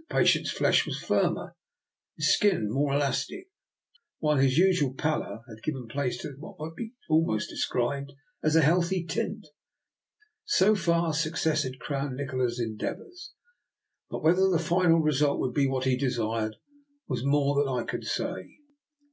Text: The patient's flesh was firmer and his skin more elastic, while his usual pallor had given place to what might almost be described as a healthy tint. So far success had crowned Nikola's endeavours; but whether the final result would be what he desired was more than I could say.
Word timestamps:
The 0.00 0.12
patient's 0.12 0.50
flesh 0.50 0.84
was 0.86 1.00
firmer 1.00 1.52
and 1.52 1.52
his 2.16 2.34
skin 2.34 2.68
more 2.68 2.94
elastic, 2.94 3.46
while 4.18 4.36
his 4.36 4.58
usual 4.58 4.92
pallor 4.92 5.42
had 5.48 5.62
given 5.62 5.86
place 5.86 6.18
to 6.22 6.34
what 6.40 6.58
might 6.58 6.90
almost 7.08 7.48
be 7.48 7.54
described 7.54 8.12
as 8.42 8.56
a 8.56 8.62
healthy 8.62 9.04
tint. 9.04 9.46
So 10.44 10.74
far 10.74 11.14
success 11.14 11.62
had 11.62 11.78
crowned 11.78 12.16
Nikola's 12.16 12.58
endeavours; 12.58 13.34
but 14.10 14.24
whether 14.24 14.50
the 14.50 14.58
final 14.58 14.98
result 14.98 15.38
would 15.38 15.54
be 15.54 15.68
what 15.68 15.84
he 15.84 15.96
desired 15.96 16.56
was 17.06 17.24
more 17.24 17.54
than 17.54 17.72
I 17.72 17.84
could 17.86 18.02
say. 18.02 18.58